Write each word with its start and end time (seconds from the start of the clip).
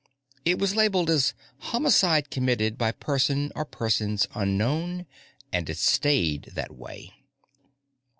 It 0.45 0.57
was 0.57 0.75
labelled 0.75 1.11
as 1.11 1.35
"homicide 1.59 2.31
committed 2.31 2.75
by 2.75 2.91
person 2.91 3.51
or 3.55 3.65
persons 3.65 4.27
unknown," 4.33 5.05
and 5.53 5.69
it 5.69 5.77
stayed 5.77 6.49
that 6.55 6.73
way. 6.75 7.13